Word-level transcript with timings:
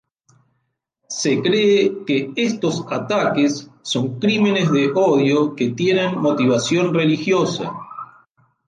Se 1.09 1.43
cree 1.43 2.03
que 2.07 2.31
estos 2.35 2.83
ataques 2.89 3.69
son 3.83 4.17
crímenes 4.17 4.71
de 4.71 4.89
odio 4.95 5.53
que 5.55 5.69
tienen 5.73 6.17
motivación 6.19 6.91
religiosa. 6.95 7.71